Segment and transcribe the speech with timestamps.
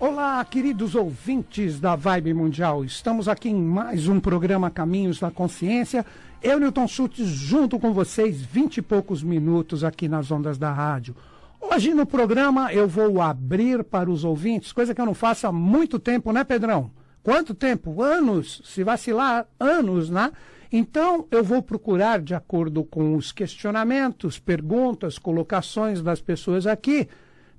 [0.00, 2.84] Olá, queridos ouvintes da Vibe Mundial.
[2.84, 6.04] Estamos aqui em mais um programa Caminhos da Consciência.
[6.42, 11.14] Eu, Newton Schultz, junto com vocês, vinte e poucos minutos aqui nas ondas da rádio.
[11.60, 15.52] Hoje no programa eu vou abrir para os ouvintes, coisa que eu não faço há
[15.52, 16.90] muito tempo, né, Pedrão?
[17.22, 18.02] Quanto tempo?
[18.02, 20.32] Anos, se vacilar, anos, né?
[20.72, 27.08] Então, eu vou procurar, de acordo com os questionamentos, perguntas, colocações das pessoas aqui,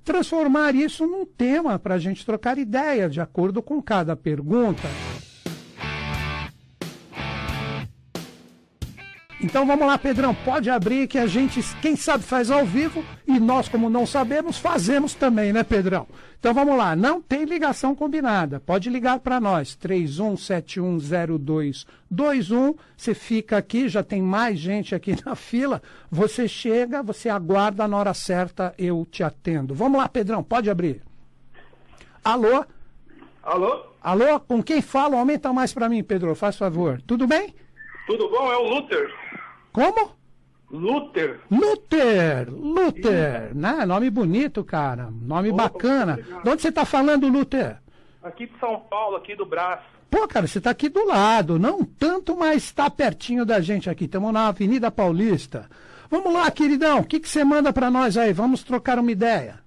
[0.06, 4.86] transformar isso num tema para a gente trocar ideia, de acordo com cada pergunta.
[9.38, 13.38] Então vamos lá, Pedrão, pode abrir que a gente, quem sabe, faz ao vivo e
[13.38, 16.06] nós, como não sabemos, fazemos também, né, Pedrão?
[16.40, 18.60] Então vamos lá, não tem ligação combinada.
[18.60, 22.76] Pode ligar para nós, 31710221.
[22.96, 25.82] Você fica aqui, já tem mais gente aqui na fila.
[26.10, 29.74] Você chega, você aguarda na hora certa, eu te atendo.
[29.74, 31.02] Vamos lá, Pedrão, pode abrir.
[32.24, 32.64] Alô?
[33.42, 33.84] Alô?
[34.00, 34.40] Alô?
[34.40, 35.18] Com quem fala?
[35.18, 37.02] Aumenta mais para mim, Pedro, faz favor.
[37.06, 37.54] Tudo bem?
[38.06, 38.52] Tudo bom?
[38.52, 39.14] É o Luther.
[39.72, 40.16] Como?
[40.70, 41.40] Luther.
[41.50, 43.86] Luther, Luther, né?
[43.86, 45.08] Nome bonito, cara.
[45.10, 46.16] Nome Opa, bacana.
[46.16, 47.78] De onde você tá falando, Luther?
[48.22, 49.80] Aqui de São Paulo, aqui do Brás.
[50.10, 54.04] Pô, cara, você tá aqui do lado, não tanto, mas tá pertinho da gente aqui.
[54.04, 55.68] Estamos na Avenida Paulista.
[56.10, 58.32] Vamos lá, queridão, o que que você manda pra nós aí?
[58.32, 59.58] Vamos trocar uma ideia.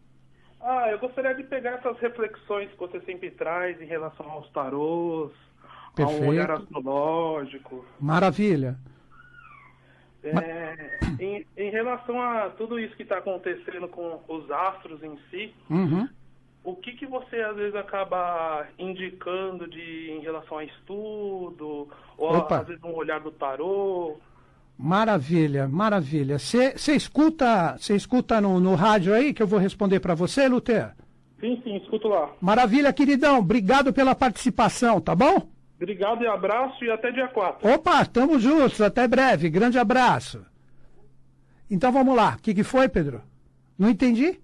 [0.62, 5.32] Ah, eu gostaria de pegar essas reflexões que você sempre traz em relação aos tarôs,
[6.04, 6.26] a Perfeito.
[6.26, 7.86] um olhar astrológico.
[8.00, 8.78] Maravilha.
[10.22, 15.54] É, em, em relação a tudo isso que está acontecendo com os astros em si,
[15.70, 16.10] Uhum.
[16.62, 22.60] o que, que você às vezes acaba indicando de em relação a estudo, ou Opa.
[22.60, 24.18] às vezes um olhar do tarô?
[24.78, 26.38] Maravilha, maravilha.
[26.38, 30.92] Você escuta, você escuta no, no rádio aí que eu vou responder pra você, Luther?
[31.40, 32.30] Sim, sim, escuto lá.
[32.42, 33.40] Maravilha, queridão.
[33.40, 35.48] Obrigado pela participação, tá bom?
[35.82, 37.68] Obrigado e abraço e até dia 4.
[37.70, 40.46] Opa, estamos juntos, até breve, grande abraço.
[41.72, 43.22] Então vamos lá, o que, que foi, Pedro?
[43.78, 44.40] Não entendi?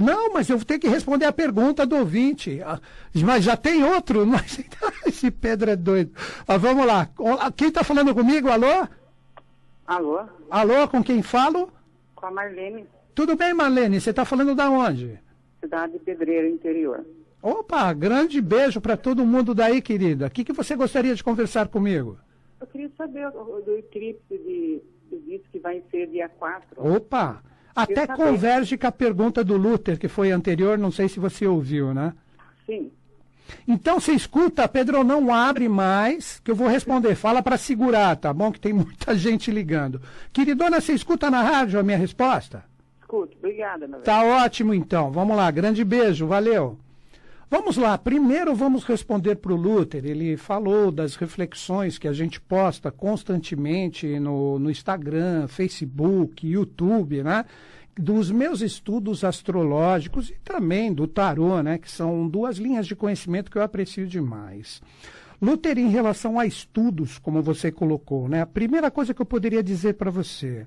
[0.00, 2.60] Não, mas eu vou ter que responder a pergunta do ouvinte.
[2.62, 2.80] Ah,
[3.24, 4.60] Mas já tem outro, mas
[5.06, 6.12] esse Pedro é doido.
[6.46, 7.08] Mas vamos lá,
[7.56, 8.48] quem está falando comigo?
[8.48, 8.86] Alô?
[9.86, 10.20] Alô?
[10.50, 11.70] Alô, com quem falo?
[12.14, 15.18] Com a Marlene, Tudo bem, Marlene, você está falando da onde?
[15.60, 17.04] cidade de Pedreiro, interior.
[17.44, 20.28] Opa, grande beijo para todo mundo daí, querida.
[20.28, 22.16] O que, que você gostaria de conversar comigo?
[22.58, 26.66] Eu queria saber do, do eclipse de, que disse que vai ser dia 4.
[26.78, 27.42] Opa!
[27.76, 31.92] Até converge com a pergunta do Luther, que foi anterior, não sei se você ouviu,
[31.92, 32.14] né?
[32.64, 32.90] Sim.
[33.68, 37.14] Então você escuta, Pedro, não abre mais, que eu vou responder.
[37.14, 38.50] Fala para segurar, tá bom?
[38.50, 40.00] Que tem muita gente ligando.
[40.32, 42.64] Queridona, você escuta na rádio a minha resposta?
[43.02, 44.00] Escute, obrigada, meu.
[44.00, 45.12] Tá ótimo então.
[45.12, 46.78] Vamos lá, grande beijo, valeu.
[47.50, 50.04] Vamos lá, primeiro vamos responder para o Luther.
[50.04, 57.44] Ele falou das reflexões que a gente posta constantemente no, no Instagram, Facebook, YouTube, né?
[57.96, 61.78] Dos meus estudos astrológicos e também do tarô, né?
[61.78, 64.82] Que são duas linhas de conhecimento que eu aprecio demais.
[65.40, 68.40] Luther, em relação a estudos, como você colocou, né?
[68.40, 70.66] A primeira coisa que eu poderia dizer para você.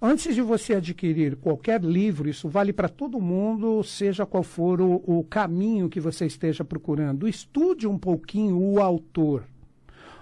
[0.00, 5.02] Antes de você adquirir qualquer livro, isso vale para todo mundo, seja qual for o,
[5.06, 7.26] o caminho que você esteja procurando.
[7.26, 9.44] Estude um pouquinho o autor.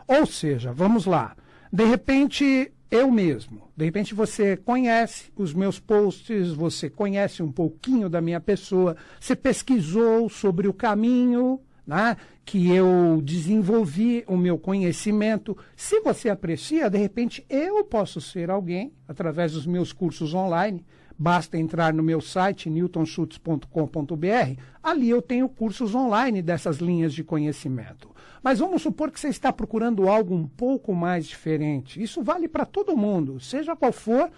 [0.06, 1.36] Ou seja, vamos lá.
[1.72, 3.68] De repente, eu mesmo.
[3.76, 9.34] De repente, você conhece os meus posts, você conhece um pouquinho da minha pessoa, você
[9.34, 15.56] pesquisou sobre o caminho né, que eu desenvolvi o meu conhecimento.
[15.76, 20.84] Se você aprecia, de repente eu posso ser alguém, através dos meus cursos online.
[21.16, 24.60] Basta entrar no meu site, newtonschutz.com.br.
[24.82, 28.10] Ali eu tenho cursos online dessas linhas de conhecimento.
[28.42, 32.02] Mas vamos supor que você está procurando algo um pouco mais diferente.
[32.02, 34.28] Isso vale para todo mundo, seja qual for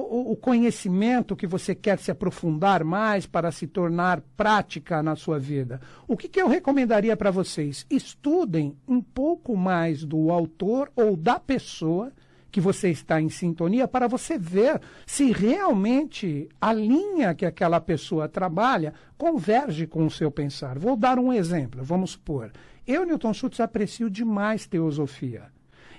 [0.00, 5.38] o, o- conhecimento que você quer se aprofundar mais para se tornar prática na sua
[5.38, 5.80] vida.
[6.08, 7.86] O que, que eu recomendaria para vocês?
[7.88, 12.12] Estudem um pouco mais do autor ou da pessoa
[12.50, 18.28] que você está em sintonia para você ver se realmente a linha que aquela pessoa
[18.28, 20.78] trabalha converge com o seu pensar.
[20.78, 21.82] Vou dar um exemplo.
[21.82, 22.52] Vamos supor,
[22.86, 25.53] eu, Newton Schultz, aprecio demais teosofia.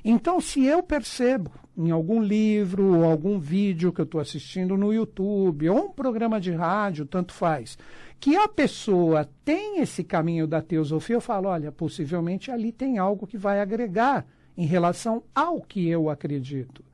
[0.07, 4.93] Então, se eu percebo em algum livro ou algum vídeo que eu estou assistindo no
[4.93, 7.75] YouTube ou um programa de rádio, tanto faz,
[8.19, 13.25] que a pessoa tem esse caminho da teosofia, eu falo, olha, possivelmente ali tem algo
[13.25, 16.85] que vai agregar em relação ao que eu acredito.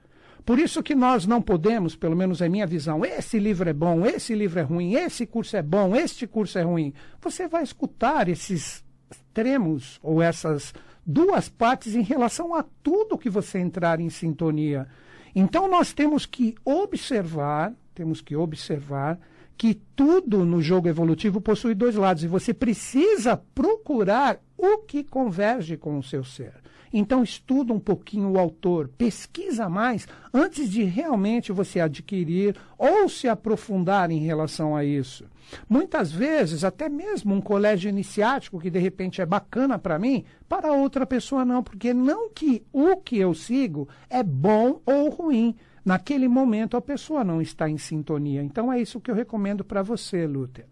[0.46, 4.06] Por isso que nós não podemos, pelo menos é minha visão, esse livro é bom,
[4.06, 6.94] esse livro é ruim, esse curso é bom, este curso é ruim.
[7.20, 10.74] Você vai escutar esses extremos ou essas
[11.12, 14.88] duas partes em relação a tudo que você entrar em sintonia.
[15.36, 19.20] Então nós temos que observar, temos que observar
[19.58, 25.76] que tudo no jogo evolutivo possui dois lados e você precisa procurar o que converge
[25.76, 26.54] com o seu ser.
[26.94, 33.28] Então estuda um pouquinho o autor, pesquisa mais antes de realmente você adquirir ou se
[33.28, 35.26] aprofundar em relação a isso.
[35.68, 40.74] Muitas vezes, até mesmo um colégio iniciático que de repente é bacana para mim, para
[40.74, 45.56] outra pessoa não, porque não que o que eu sigo é bom ou ruim.
[45.84, 48.44] Naquele momento a pessoa não está em sintonia.
[48.44, 50.68] Então é isso que eu recomendo para você, Luther.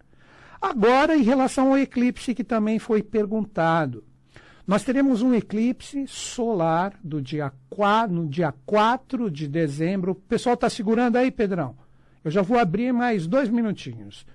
[0.61, 4.03] Agora, em relação ao eclipse que também foi perguntado.
[4.67, 10.11] Nós teremos um eclipse solar do dia 4, no dia 4 de dezembro.
[10.11, 11.75] O pessoal está segurando aí, Pedrão?
[12.23, 14.27] Eu já vou abrir mais dois minutinhos.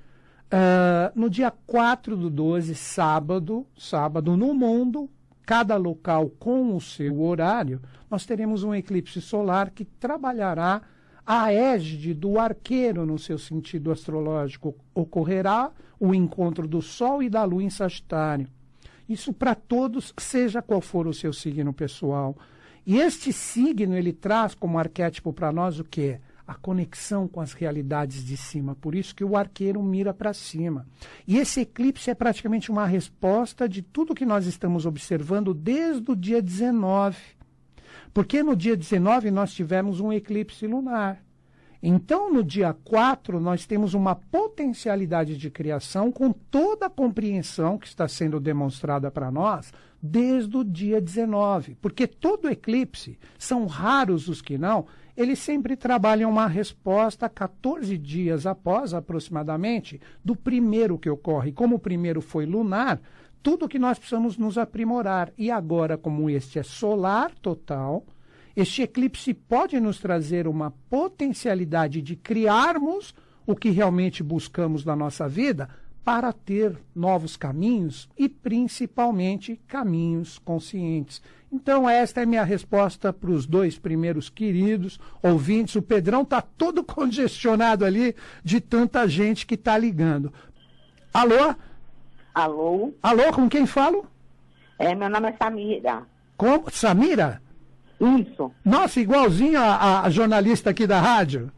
[0.47, 5.11] Uh, no dia 4 do 12, sábado, sábado no mundo,
[5.45, 7.81] cada local com o seu horário,
[8.11, 10.83] nós teremos um eclipse solar que trabalhará
[11.27, 14.75] a égide do arqueiro no seu sentido astrológico.
[14.95, 18.49] Ocorrerá o encontro do Sol e da Lua em Sagitário.
[19.09, 22.37] Isso para todos, seja qual for o seu signo pessoal.
[22.87, 26.21] E este signo, ele traz como arquétipo para nós o quê?
[26.47, 28.75] A conexão com as realidades de cima.
[28.75, 30.87] Por isso que o arqueiro mira para cima.
[31.27, 36.17] E esse eclipse é praticamente uma resposta de tudo que nós estamos observando desde o
[36.17, 37.17] dia 19.
[38.15, 41.21] Porque no dia 19 nós tivemos um eclipse lunar.
[41.83, 47.87] Então, no dia 4, nós temos uma potencialidade de criação com toda a compreensão que
[47.87, 49.71] está sendo demonstrada para nós
[50.03, 51.77] desde o dia 19.
[51.83, 54.87] Porque todo eclipse, são raros os que não,
[55.17, 61.53] eles sempre trabalham uma resposta 14 dias após, aproximadamente, do primeiro que ocorre.
[61.53, 63.01] Como o primeiro foi lunar,
[63.45, 65.31] tudo que nós precisamos nos aprimorar.
[65.37, 68.03] E agora, como este é solar total,
[68.57, 73.15] este eclipse pode nos trazer uma potencialidade de criarmos
[73.47, 75.69] o que realmente buscamos na nossa vida
[76.03, 81.21] para ter novos caminhos e principalmente caminhos conscientes.
[81.53, 85.77] Então, esta é minha resposta para os dois primeiros queridos ouvintes.
[85.77, 90.33] O Pedrão está todo congestionado ali de tanta gente que está ligando.
[91.13, 91.55] Alô?
[92.35, 92.93] Alô?
[93.03, 94.07] Alô, com quem falo?
[94.79, 96.03] É, meu nome é Samira.
[96.37, 96.71] Como?
[96.71, 97.41] Samira?
[98.01, 98.53] Isso.
[98.65, 101.51] Nossa, igualzinho a, a jornalista aqui da rádio.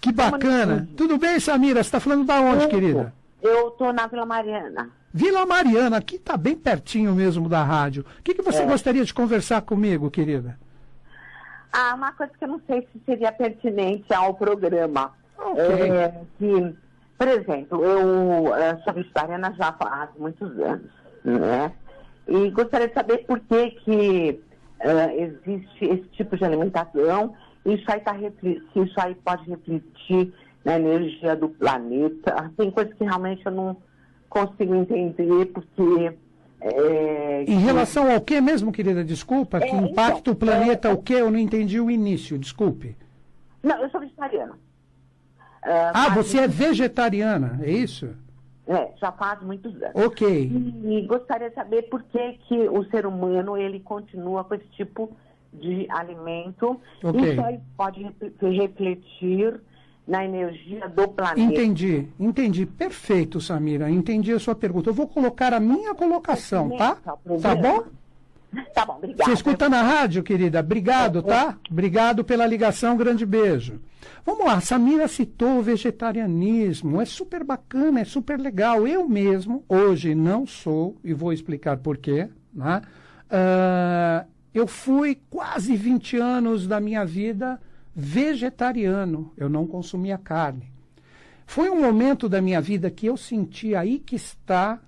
[0.00, 0.88] Que bacana.
[0.96, 1.82] Tudo bem, Samira?
[1.82, 3.14] Você está falando da onde, querida?
[3.40, 4.90] Eu estou na Vila Mariana.
[5.14, 8.04] Vila Mariana, aqui está bem pertinho mesmo da rádio.
[8.18, 8.66] O que, que você é.
[8.66, 10.58] gostaria de conversar comigo, querida?
[11.72, 15.12] Ah, uma coisa que eu não sei se seria pertinente ao programa.
[15.38, 15.90] Okay.
[15.90, 16.74] É que,
[17.22, 20.90] por exemplo, eu, eu sou vegetariana já há muitos anos,
[21.22, 21.70] né?
[22.26, 24.40] E gostaria de saber por que que
[24.80, 27.32] uh, existe esse tipo de alimentação,
[27.64, 28.16] isso aí, tá,
[28.74, 30.34] isso aí pode refletir
[30.64, 32.50] na energia do planeta.
[32.56, 33.76] Tem coisas que realmente eu não
[34.28, 36.12] consigo entender, porque.
[36.60, 39.04] É, em relação ao que mesmo, querida?
[39.04, 41.14] Desculpa, é, que impacta então, o planeta é, o que?
[41.14, 42.96] Eu não entendi o início, desculpe.
[43.62, 44.58] Não, eu sou vegetariana.
[45.64, 48.10] Uh, ah, você é vegetariana, é isso?
[48.66, 50.06] É, já faz muitos anos.
[50.06, 50.26] Ok.
[50.28, 54.66] E, e, gostaria de saber por que, que o ser humano ele continua com esse
[54.76, 55.10] tipo
[55.52, 56.80] de alimento.
[57.02, 57.32] Okay.
[57.32, 58.06] Isso aí pode
[58.40, 59.60] refletir
[60.06, 61.40] na energia do planeta.
[61.40, 62.66] Entendi, entendi.
[62.66, 63.90] Perfeito, Samira.
[63.90, 64.90] Entendi a sua pergunta.
[64.90, 66.96] Eu vou colocar a minha colocação, tá?
[67.40, 67.84] Tá bom?
[68.74, 69.24] Tá bom, obrigada.
[69.24, 70.60] Você escuta na rádio, querida?
[70.60, 71.58] Obrigado, tá?
[71.70, 73.80] Obrigado pela ligação, grande beijo.
[74.24, 78.86] Vamos lá, Samira citou o vegetarianismo, é super bacana, é super legal.
[78.86, 82.28] Eu mesmo, hoje, não sou, e vou explicar por quê.
[82.52, 82.82] Né?
[83.26, 87.60] Uh, eu fui quase 20 anos da minha vida
[87.94, 90.72] vegetariano, eu não consumia carne.
[91.46, 94.80] Foi um momento da minha vida que eu senti aí que está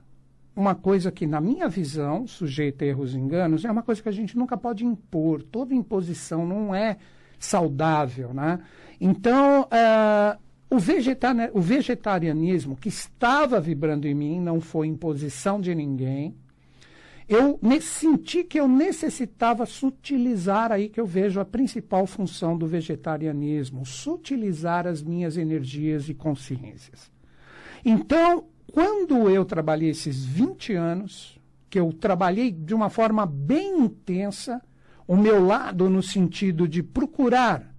[0.57, 4.09] uma coisa que, na minha visão, sujeita a erros e enganos, é uma coisa que
[4.09, 5.43] a gente nunca pode impor.
[5.43, 6.97] Toda imposição não é
[7.39, 8.61] saudável, né?
[9.01, 10.39] Então, uh,
[10.71, 16.37] o, o vegetarianismo que estava vibrando em mim não foi imposição de ninguém.
[17.29, 23.87] Eu senti que eu necessitava sutilizar aí que eu vejo a principal função do vegetarianismo,
[23.87, 27.11] sutilizar as minhas energias e consciências.
[27.83, 31.39] Então, quando eu trabalhei esses 20 anos,
[31.71, 34.61] que eu trabalhei de uma forma bem intensa,
[35.07, 37.73] o meu lado no sentido de procurar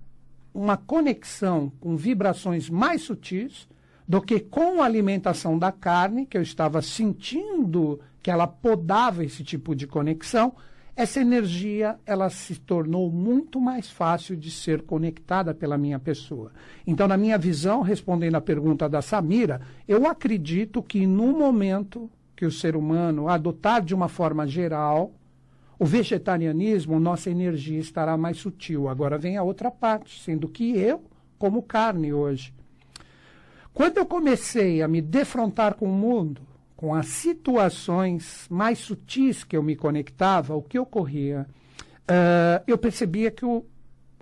[0.54, 3.68] uma conexão com vibrações mais sutis
[4.08, 9.44] do que com a alimentação da carne, que eu estava sentindo que ela podava esse
[9.44, 10.56] tipo de conexão,
[10.96, 16.52] essa energia ela se tornou muito mais fácil de ser conectada pela minha pessoa.
[16.88, 22.46] Então, na minha visão, respondendo à pergunta da Samira, eu acredito que no momento que
[22.46, 25.14] o ser humano adotar de uma forma geral
[25.78, 28.88] o vegetarianismo, nossa energia estará mais sutil.
[28.88, 31.04] Agora vem a outra parte, sendo que eu
[31.38, 32.54] como carne hoje.
[33.74, 36.42] Quando eu comecei a me defrontar com o mundo,
[36.76, 41.48] com as situações mais sutis que eu me conectava, o que ocorria?
[42.04, 43.66] Uh, eu percebia que o,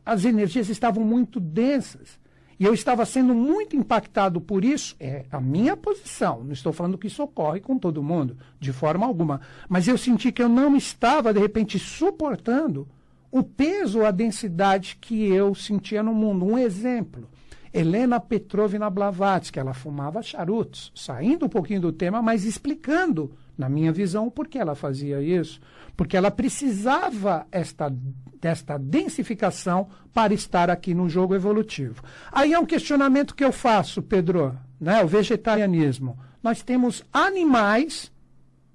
[0.06, 2.22] as energias estavam muito densas.
[2.60, 4.96] E eu estava sendo muito impactado por isso.
[5.00, 6.44] É a minha posição.
[6.44, 9.42] Não estou falando que isso ocorre com todo mundo, de forma alguma.
[9.68, 12.88] Mas eu senti que eu não estava, de repente, suportando
[13.32, 16.46] o peso, a densidade que eu sentia no mundo.
[16.46, 17.28] Um exemplo.
[17.74, 23.92] Helena Petrovna Blavatsky, ela fumava charutos, saindo um pouquinho do tema, mas explicando, na minha
[23.92, 25.60] visão, por que ela fazia isso.
[25.98, 27.92] Porque ela precisava esta,
[28.40, 32.04] desta densificação para estar aqui no jogo evolutivo.
[32.32, 35.04] Aí é um questionamento que eu faço, Pedro, né?
[35.04, 36.18] o vegetarianismo.
[36.44, 38.12] Nós temos animais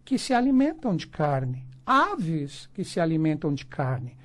[0.05, 4.17] que se alimentam de carne, aves que se alimentam de carne.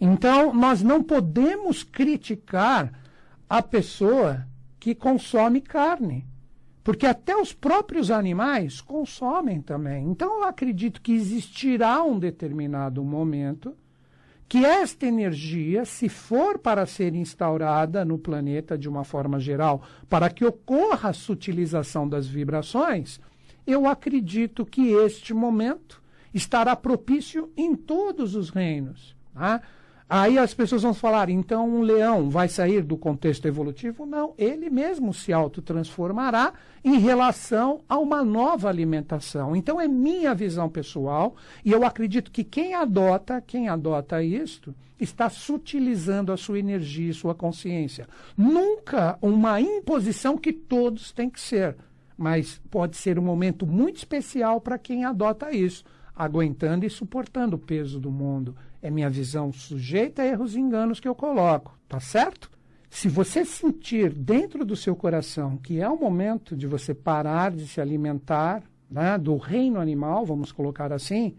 [0.00, 3.03] Então, nós não podemos criticar
[3.48, 4.46] a pessoa
[4.78, 6.26] que consome carne.
[6.82, 10.06] Porque até os próprios animais consomem também.
[10.06, 13.74] Então, eu acredito que existirá um determinado momento
[14.46, 20.28] que esta energia, se for para ser instaurada no planeta de uma forma geral, para
[20.28, 23.18] que ocorra a sutilização das vibrações,
[23.66, 26.02] eu acredito que este momento
[26.34, 29.16] estará propício em todos os reinos.
[29.32, 29.62] Tá?
[30.08, 34.04] Aí as pessoas vão falar, então um leão vai sair do contexto evolutivo?
[34.04, 36.52] Não, ele mesmo se autotransformará
[36.84, 39.56] em relação a uma nova alimentação.
[39.56, 41.34] Então é minha visão pessoal
[41.64, 47.14] e eu acredito que quem adota, quem adota isto, está sutilizando a sua energia e
[47.14, 48.06] sua consciência.
[48.36, 51.76] Nunca uma imposição que todos têm que ser,
[52.16, 55.82] mas pode ser um momento muito especial para quem adota isso,
[56.14, 61.00] aguentando e suportando o peso do mundo é minha visão sujeita a erros e enganos
[61.00, 62.50] que eu coloco, tá certo?
[62.90, 67.66] Se você sentir dentro do seu coração que é o momento de você parar de
[67.66, 71.34] se alimentar né, do reino animal, vamos colocar assim,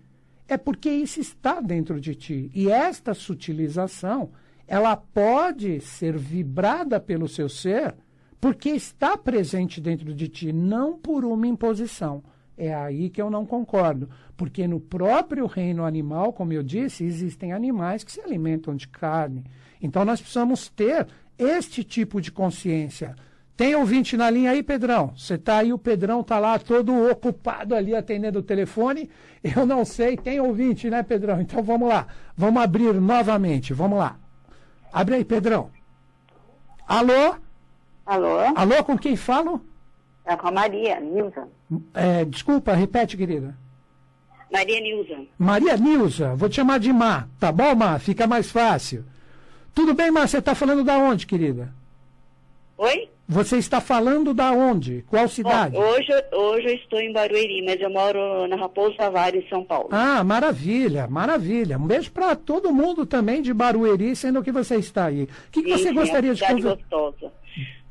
[0.47, 2.49] é porque isso está dentro de ti.
[2.51, 4.31] E esta sutilização,
[4.67, 7.95] ela pode ser vibrada pelo seu ser
[8.41, 12.23] porque está presente dentro de ti, não por uma imposição.
[12.57, 17.51] É aí que eu não concordo, porque no próprio reino animal, como eu disse, existem
[17.51, 19.43] animais que se alimentam de carne.
[19.81, 21.05] Então nós precisamos ter
[21.37, 23.15] este tipo de consciência.
[23.57, 25.13] Tem ouvinte na linha aí, Pedrão?
[25.15, 29.09] Você está aí, o Pedrão está lá todo ocupado ali atendendo o telefone.
[29.43, 31.39] Eu não sei, tem ouvinte, né, Pedrão?
[31.39, 34.17] Então vamos lá, vamos abrir novamente, vamos lá.
[34.91, 35.69] Abre aí, Pedrão.
[36.87, 37.35] Alô?
[38.05, 38.39] Alô?
[38.55, 39.61] Alô, com quem falo?
[40.25, 41.47] É com a Maria, Nilza.
[41.93, 43.55] É, desculpa, repete, querida.
[44.51, 45.17] Maria Nilza.
[45.37, 47.99] Maria Nilza, vou te chamar de Má, tá bom, Má?
[47.99, 49.05] Fica mais fácil.
[49.73, 51.73] Tudo bem, Má, você está falando da onde, querida?
[52.77, 53.09] Oi?
[53.27, 55.03] Você está falando da onde?
[55.09, 55.75] Qual cidade?
[55.75, 59.63] Bom, hoje, hoje eu estou em Barueri, mas eu moro na Raposo Tavares, em São
[59.63, 59.89] Paulo.
[59.91, 61.77] Ah, maravilha, maravilha.
[61.77, 65.23] Um beijo para todo mundo também de Barueri, sendo que você está aí.
[65.23, 66.77] O que, que você gostaria é de conversar?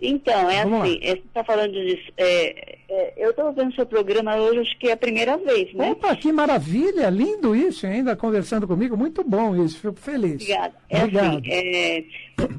[0.01, 2.13] Então, é Vamos assim, você está falando disso.
[2.17, 5.93] É, é, eu estou vendo seu programa hoje, acho que é a primeira vez, né?
[5.93, 10.35] Opa, que maravilha, lindo isso, ainda conversando comigo, muito bom isso, fico feliz.
[10.43, 10.75] Obrigada.
[10.91, 11.39] É Obrigado.
[11.39, 12.05] assim, é,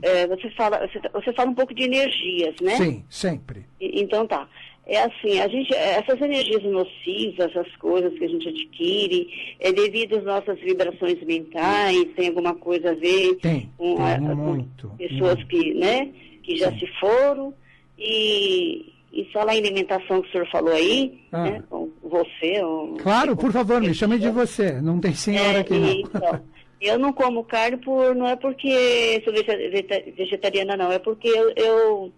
[0.01, 2.75] é, você, fala, você, você fala um pouco de energias, né?
[2.77, 3.65] Sim, sempre.
[3.79, 4.47] E- Então tá.
[4.87, 10.17] É assim, a gente, essas energias nocivas, essas coisas que a gente adquire, é devido
[10.17, 14.89] às nossas vibrações mentais, tem alguma coisa a ver Tem, com, tem a- com muito,
[14.97, 15.47] pessoas muito.
[15.47, 16.09] que, né,
[16.45, 16.79] que já Sim.
[16.79, 17.53] se foram
[17.97, 21.43] e, e falar em alimentação que o senhor falou aí, Ah.
[21.43, 22.61] né, com você.
[22.63, 25.89] ou- Claro, por favor, me chame de você, não tem senhora É, aqui não.
[25.91, 26.41] então,
[26.81, 31.27] eu não como carne por, não é porque sou vege- vegeta- vegetariana, não, é porque
[31.27, 32.13] eu, eu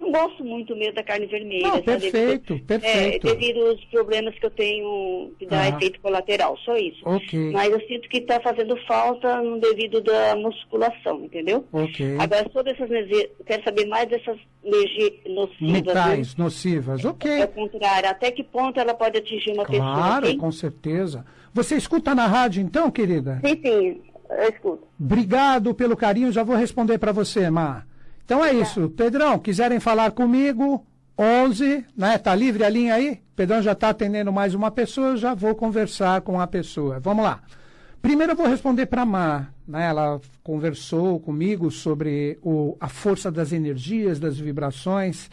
[0.00, 1.62] não gosto muito mesmo da carne vermelha.
[1.68, 1.84] Não, sabe?
[1.84, 3.26] perfeito, É, perfeito.
[3.26, 5.68] devido aos problemas que eu tenho, que dá Ah.
[5.68, 7.00] efeito colateral, só isso.
[7.04, 11.64] Ok, Mas eu sinto que está fazendo falta no devido da musculação, entendeu?
[11.72, 12.16] ok.
[12.18, 15.60] Agora, sobre essas energias, quero saber mais dessas energias nocivas.
[15.60, 15.72] né?
[15.72, 17.42] Metais nocivas, É ok.
[17.44, 19.94] o contrário, até que ponto ela pode atingir uma pessoa?
[19.94, 20.36] Claro, assim?
[20.38, 21.24] com certeza.
[21.52, 23.40] Você escuta na rádio então, querida?
[23.44, 24.86] Sim, sim, eu escuto.
[24.98, 27.86] Obrigado pelo carinho, já vou responder para você, Mar.
[28.30, 28.88] Então é isso.
[28.90, 30.86] Pedrão, quiserem falar comigo,
[31.18, 32.16] 11, né?
[32.16, 33.18] Tá livre a linha aí?
[33.34, 37.00] Pedrão já está atendendo mais uma pessoa, eu já vou conversar com a pessoa.
[37.00, 37.42] Vamos lá.
[38.00, 39.52] Primeiro eu vou responder para a Mar.
[39.66, 39.84] Né?
[39.84, 45.28] Ela conversou comigo sobre o, a força das energias, das vibrações.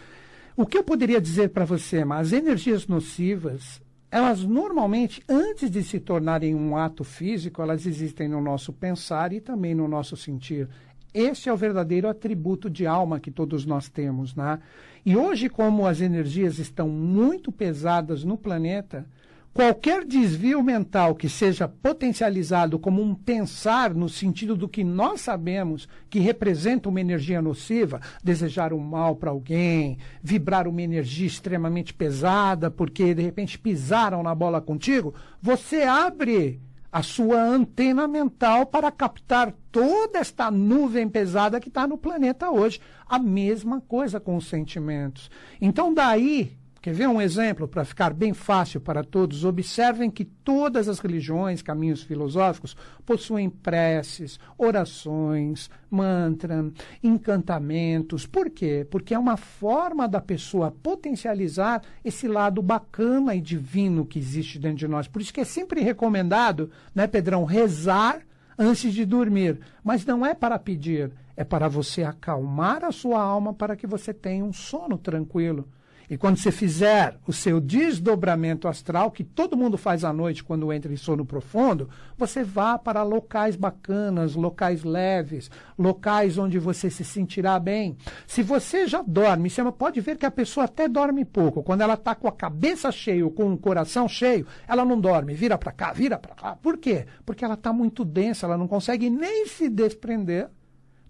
[0.55, 2.21] O que eu poderia dizer para você, Mar?
[2.21, 8.41] As energias nocivas, elas normalmente, antes de se tornarem um ato físico, elas existem no
[8.41, 10.67] nosso pensar e também no nosso sentir.
[11.17, 14.59] Esse é o verdadeiro atributo de alma que todos nós temos, né?
[15.03, 19.03] E hoje, como as energias estão muito pesadas no planeta,
[19.51, 25.89] qualquer desvio mental que seja potencializado como um pensar no sentido do que nós sabemos
[26.07, 31.95] que representa uma energia nociva, desejar o um mal para alguém, vibrar uma energia extremamente
[31.95, 38.91] pesada porque de repente pisaram na bola contigo, você abre a sua antena mental para
[38.91, 42.79] captar toda esta nuvem pesada que está no planeta hoje.
[43.05, 45.29] A mesma coisa com os sentimentos.
[45.61, 49.43] Então, daí Quer ver um exemplo para ficar bem fácil para todos?
[49.43, 56.71] Observem que todas as religiões, caminhos filosóficos, possuem preces, orações, mantra,
[57.03, 58.25] encantamentos.
[58.25, 58.85] Por quê?
[58.89, 64.77] Porque é uma forma da pessoa potencializar esse lado bacana e divino que existe dentro
[64.77, 65.07] de nós.
[65.07, 68.21] Por isso que é sempre recomendado, né, Pedrão, rezar
[68.57, 69.59] antes de dormir.
[69.83, 74.13] Mas não é para pedir, é para você acalmar a sua alma para que você
[74.13, 75.67] tenha um sono tranquilo.
[76.09, 80.71] E quando você fizer o seu desdobramento astral, que todo mundo faz à noite quando
[80.71, 87.03] entra em sono profundo, você vá para locais bacanas, locais leves, locais onde você se
[87.03, 87.97] sentirá bem.
[88.25, 91.61] Se você já dorme, você pode ver que a pessoa até dorme pouco.
[91.61, 95.33] Quando ela está com a cabeça cheia ou com o coração cheio, ela não dorme,
[95.33, 96.55] vira para cá, vira para cá.
[96.55, 97.05] Por quê?
[97.25, 100.49] Porque ela está muito densa, ela não consegue nem se desprender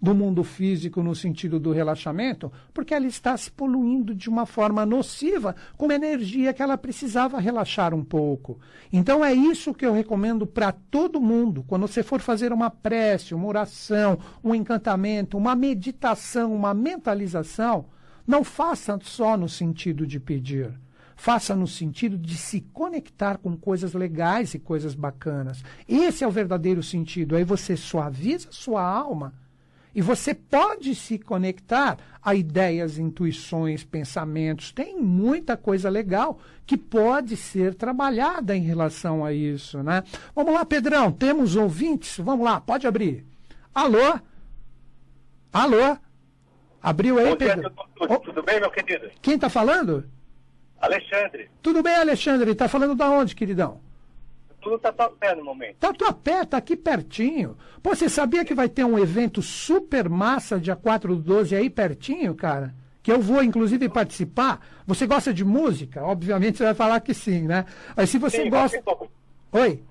[0.00, 4.86] do mundo físico no sentido do relaxamento, porque ela está se poluindo de uma forma
[4.86, 8.58] nociva com energia que ela precisava relaxar um pouco.
[8.92, 11.64] Então é isso que eu recomendo para todo mundo.
[11.66, 17.86] Quando você for fazer uma prece, uma oração, um encantamento, uma meditação, uma mentalização,
[18.26, 20.72] não faça só no sentido de pedir.
[21.16, 25.64] Faça no sentido de se conectar com coisas legais e coisas bacanas.
[25.88, 27.34] Esse é o verdadeiro sentido.
[27.34, 29.34] Aí você suaviza sua alma
[29.98, 34.70] e você pode se conectar a ideias, intuições, pensamentos.
[34.70, 40.04] Tem muita coisa legal que pode ser trabalhada em relação a isso, né?
[40.36, 42.16] Vamos lá, Pedrão, temos ouvintes?
[42.18, 43.26] Vamos lá, pode abrir.
[43.74, 44.20] Alô?
[45.52, 45.96] Alô?
[46.80, 47.68] Abriu aí, Pedro?
[47.96, 49.10] Tudo, tudo bem, meu querido?
[49.20, 50.08] Quem está falando?
[50.80, 51.50] Alexandre.
[51.60, 52.52] Tudo bem, Alexandre?
[52.52, 53.80] Está falando da onde, queridão?
[54.60, 55.76] Tudo Tatuapé no momento.
[55.76, 57.56] Tatuapé tá aqui pertinho.
[57.82, 61.70] Pô, você sabia que vai ter um evento super massa dia 4 do 12 aí
[61.70, 62.74] pertinho, cara?
[63.02, 64.60] Que eu vou, inclusive, participar.
[64.86, 66.02] Você gosta de música?
[66.02, 67.64] Obviamente você vai falar que sim, né?
[67.96, 68.82] Mas se você sim, gosta.
[69.52, 69.82] Oi?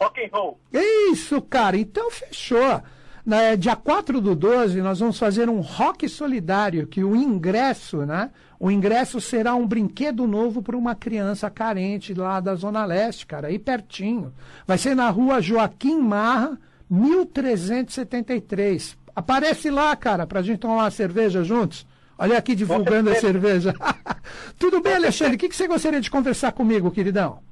[0.00, 0.58] Rock and roll.
[0.72, 1.76] Isso, cara.
[1.76, 2.80] Então fechou.
[3.28, 8.30] Na, dia 4 do 12, nós vamos fazer um rock solidário, que o ingresso, né?
[8.58, 13.48] O ingresso será um brinquedo novo para uma criança carente lá da Zona Leste, cara,
[13.48, 14.32] aí pertinho.
[14.66, 18.96] Vai ser na rua Joaquim Marra, 1373.
[19.14, 21.86] Aparece lá, cara, para a gente tomar uma cerveja juntos.
[22.16, 23.74] Olha aqui divulgando a cerveja.
[24.58, 25.36] Tudo bem, Alexandre?
[25.36, 27.42] O que, que você gostaria de conversar comigo, queridão?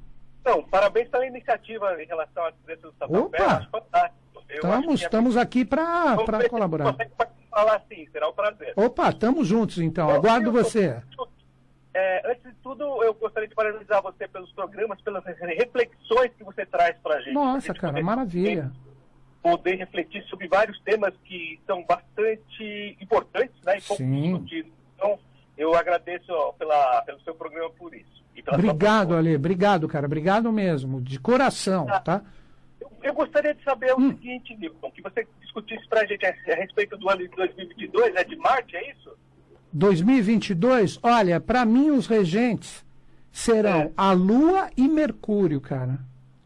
[0.41, 3.43] Então, parabéns pela iniciativa em relação às crianças do Tatuapé.
[3.43, 3.57] Opa!
[3.57, 4.26] Acho fantástico.
[4.49, 6.17] Estamos, estamos aqui para
[6.49, 6.95] colaborar.
[7.49, 8.73] Falar sim, será um prazer.
[8.75, 10.09] Opa, estamos juntos então.
[10.09, 11.01] Aguardo você.
[11.93, 16.63] É, antes de tudo, eu gostaria de parabenizar você pelos programas, pelas reflexões que você
[16.65, 17.33] traz para a gente.
[17.33, 18.71] Nossa, cara, poder, maravilha.
[19.41, 23.79] Poder refletir sobre vários temas que são bastante importantes, né?
[23.79, 24.71] E pouco discutidos.
[24.95, 25.17] Então,
[25.57, 28.23] eu agradeço ó, pela, pelo seu programa por isso.
[28.53, 29.35] Obrigado, Ale.
[29.35, 30.05] Obrigado, cara.
[30.05, 31.01] Obrigado mesmo.
[31.01, 32.21] De coração, tá?
[33.03, 34.07] Eu gostaria de saber hum.
[34.07, 38.15] o seguinte, Nilton, que você discutisse para a gente a, respeito do ano de 2022,
[38.15, 39.11] é de Marte, é isso?
[39.73, 40.99] 2022?
[41.03, 42.85] Olha, para mim os regentes
[43.31, 43.91] serão é.
[43.95, 45.99] a Lua e Mercúrio, cara.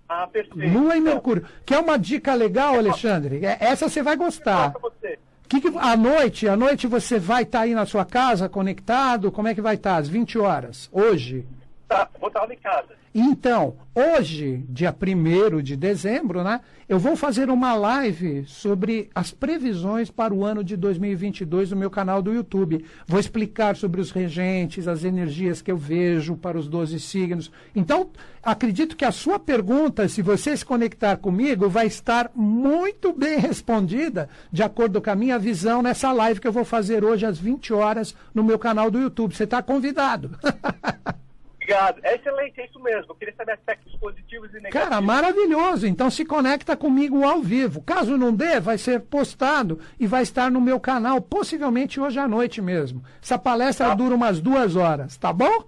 [0.10, 0.78] Ah, perfeito.
[0.78, 1.46] Lua e então, Mercúrio.
[1.66, 3.46] Que é uma dica legal, Alexandre.
[3.46, 4.74] É, essa você vai gostar.
[4.82, 5.18] Você.
[5.48, 9.32] Que que, à noite, à noite você vai estar tá aí na sua casa conectado?
[9.32, 9.94] Como é que vai estar?
[9.94, 9.98] Tá?
[9.98, 11.46] Às 20 horas, hoje?
[11.92, 13.02] Estar vou lá em casa.
[13.14, 20.10] Então, hoje, dia 1 de dezembro, né, eu vou fazer uma live sobre as previsões
[20.10, 22.86] para o ano de 2022 no meu canal do YouTube.
[23.06, 27.52] Vou explicar sobre os regentes, as energias que eu vejo para os 12 signos.
[27.76, 28.10] Então,
[28.42, 34.30] acredito que a sua pergunta, se você se conectar comigo, vai estar muito bem respondida,
[34.50, 37.74] de acordo com a minha visão, nessa live que eu vou fazer hoje às 20
[37.74, 39.36] horas no meu canal do YouTube.
[39.36, 40.32] Você está convidado.
[41.72, 42.00] Obrigado.
[42.04, 43.06] É excelente, é isso mesmo.
[43.10, 44.90] Eu queria saber aspectos positivos e negativos.
[44.90, 45.88] Cara, maravilhoso.
[45.88, 47.82] Então se conecta comigo ao vivo.
[47.82, 52.28] Caso não dê, vai ser postado e vai estar no meu canal, possivelmente hoje à
[52.28, 53.04] noite mesmo.
[53.22, 53.96] Essa palestra tá.
[53.96, 55.64] dura umas duas horas, tá bom?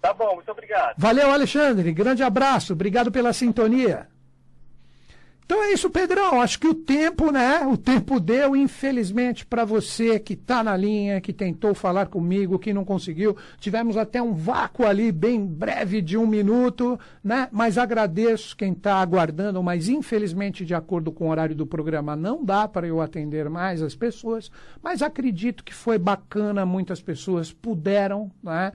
[0.00, 0.94] Tá bom, muito obrigado.
[0.96, 1.92] Valeu, Alexandre.
[1.92, 2.72] Grande abraço.
[2.72, 4.08] Obrigado pela sintonia.
[5.48, 6.42] Então é isso, Pedrão.
[6.42, 7.66] Acho que o tempo, né?
[7.66, 12.74] O tempo deu, infelizmente, para você que está na linha, que tentou falar comigo, que
[12.74, 13.34] não conseguiu.
[13.58, 17.48] Tivemos até um vácuo ali, bem breve, de um minuto, né?
[17.50, 22.44] Mas agradeço quem está aguardando, mas infelizmente, de acordo com o horário do programa, não
[22.44, 24.50] dá para eu atender mais as pessoas.
[24.82, 28.70] Mas acredito que foi bacana, muitas pessoas puderam, né?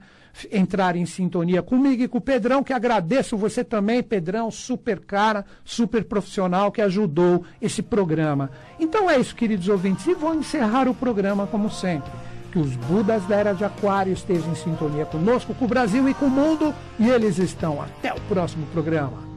[0.50, 5.44] Entrar em sintonia comigo e com o Pedrão, que agradeço você também, Pedrão, super cara,
[5.64, 8.50] super profissional, que ajudou esse programa.
[8.78, 12.10] Então é isso, queridos ouvintes, e vou encerrar o programa como sempre.
[12.52, 16.14] Que os Budas da Era de Aquário estejam em sintonia conosco, com o Brasil e
[16.14, 17.82] com o mundo, e eles estão.
[17.82, 19.33] Até o próximo programa.